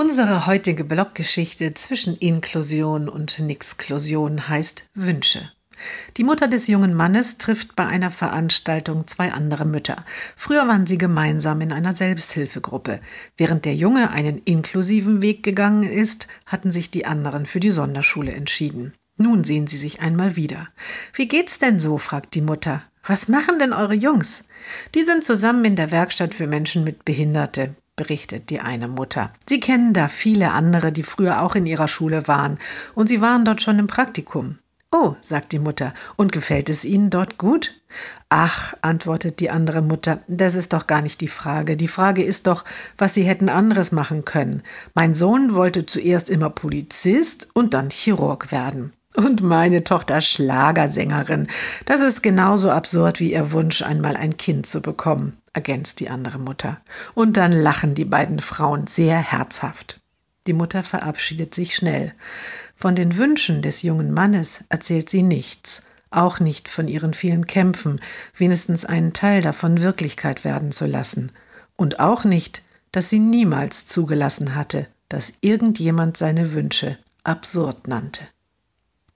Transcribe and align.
Unsere 0.00 0.46
heutige 0.46 0.84
Bloggeschichte 0.84 1.74
zwischen 1.74 2.14
Inklusion 2.14 3.08
und 3.08 3.40
Nixklusion 3.40 4.48
heißt 4.48 4.84
Wünsche. 4.94 5.50
Die 6.16 6.22
Mutter 6.22 6.46
des 6.46 6.68
jungen 6.68 6.94
Mannes 6.94 7.36
trifft 7.38 7.74
bei 7.74 7.84
einer 7.84 8.12
Veranstaltung 8.12 9.08
zwei 9.08 9.32
andere 9.32 9.64
Mütter. 9.64 10.04
Früher 10.36 10.68
waren 10.68 10.86
sie 10.86 10.98
gemeinsam 10.98 11.60
in 11.62 11.72
einer 11.72 11.94
Selbsthilfegruppe. 11.94 13.00
Während 13.36 13.64
der 13.64 13.74
Junge 13.74 14.12
einen 14.12 14.38
inklusiven 14.44 15.20
Weg 15.20 15.42
gegangen 15.42 15.82
ist, 15.82 16.28
hatten 16.46 16.70
sich 16.70 16.92
die 16.92 17.04
anderen 17.04 17.44
für 17.44 17.58
die 17.58 17.72
Sonderschule 17.72 18.30
entschieden. 18.30 18.92
Nun 19.16 19.42
sehen 19.42 19.66
sie 19.66 19.78
sich 19.78 19.98
einmal 19.98 20.36
wieder. 20.36 20.68
Wie 21.12 21.26
geht's 21.26 21.58
denn 21.58 21.80
so? 21.80 21.98
fragt 21.98 22.36
die 22.36 22.40
Mutter. 22.40 22.84
Was 23.04 23.26
machen 23.26 23.58
denn 23.58 23.72
eure 23.72 23.94
Jungs? 23.94 24.44
Die 24.94 25.02
sind 25.02 25.24
zusammen 25.24 25.64
in 25.64 25.74
der 25.74 25.90
Werkstatt 25.90 26.34
für 26.34 26.46
Menschen 26.46 26.84
mit 26.84 27.04
Behinderte 27.04 27.74
berichtet 27.98 28.48
die 28.48 28.60
eine 28.60 28.88
Mutter. 28.88 29.30
Sie 29.46 29.60
kennen 29.60 29.92
da 29.92 30.08
viele 30.08 30.52
andere, 30.52 30.92
die 30.92 31.02
früher 31.02 31.42
auch 31.42 31.54
in 31.54 31.66
ihrer 31.66 31.88
Schule 31.88 32.26
waren, 32.26 32.58
und 32.94 33.08
sie 33.08 33.20
waren 33.20 33.44
dort 33.44 33.60
schon 33.60 33.78
im 33.78 33.88
Praktikum. 33.88 34.58
Oh, 34.90 35.16
sagt 35.20 35.52
die 35.52 35.58
Mutter, 35.58 35.92
und 36.16 36.32
gefällt 36.32 36.70
es 36.70 36.86
Ihnen 36.86 37.10
dort 37.10 37.36
gut? 37.36 37.78
Ach, 38.30 38.72
antwortet 38.80 39.38
die 39.38 39.50
andere 39.50 39.82
Mutter, 39.82 40.22
das 40.28 40.54
ist 40.54 40.72
doch 40.72 40.86
gar 40.86 41.02
nicht 41.02 41.20
die 41.20 41.28
Frage. 41.28 41.76
Die 41.76 41.88
Frage 41.88 42.22
ist 42.22 42.46
doch, 42.46 42.64
was 42.96 43.12
Sie 43.12 43.24
hätten 43.24 43.50
anderes 43.50 43.92
machen 43.92 44.24
können. 44.24 44.62
Mein 44.94 45.14
Sohn 45.14 45.54
wollte 45.54 45.84
zuerst 45.84 46.30
immer 46.30 46.48
Polizist 46.48 47.50
und 47.52 47.74
dann 47.74 47.90
Chirurg 47.90 48.50
werden. 48.50 48.94
Und 49.16 49.42
meine 49.42 49.84
Tochter 49.84 50.20
Schlagersängerin. 50.20 51.48
Das 51.86 52.00
ist 52.00 52.22
genauso 52.22 52.70
absurd 52.70 53.20
wie 53.20 53.32
ihr 53.32 53.52
Wunsch, 53.52 53.82
einmal 53.82 54.16
ein 54.16 54.36
Kind 54.36 54.66
zu 54.66 54.80
bekommen 54.80 55.38
ergänzt 55.58 55.98
die 55.98 56.08
andere 56.08 56.38
Mutter. 56.38 56.80
Und 57.14 57.36
dann 57.36 57.50
lachen 57.50 57.96
die 57.96 58.04
beiden 58.04 58.38
Frauen 58.38 58.86
sehr 58.86 59.18
herzhaft. 59.18 60.00
Die 60.46 60.52
Mutter 60.52 60.84
verabschiedet 60.84 61.52
sich 61.52 61.74
schnell. 61.74 62.14
Von 62.76 62.94
den 62.94 63.16
Wünschen 63.16 63.60
des 63.60 63.82
jungen 63.82 64.14
Mannes 64.14 64.62
erzählt 64.68 65.10
sie 65.10 65.22
nichts, 65.22 65.82
auch 66.10 66.38
nicht 66.38 66.68
von 66.68 66.86
ihren 66.86 67.12
vielen 67.12 67.44
Kämpfen, 67.46 68.00
wenigstens 68.34 68.84
einen 68.84 69.12
Teil 69.12 69.42
davon 69.42 69.80
Wirklichkeit 69.80 70.44
werden 70.44 70.70
zu 70.70 70.86
lassen, 70.86 71.32
und 71.74 71.98
auch 71.98 72.24
nicht, 72.24 72.62
dass 72.92 73.10
sie 73.10 73.18
niemals 73.18 73.86
zugelassen 73.86 74.54
hatte, 74.54 74.86
dass 75.08 75.32
irgendjemand 75.40 76.16
seine 76.16 76.52
Wünsche 76.52 76.98
absurd 77.24 77.88
nannte. 77.88 78.22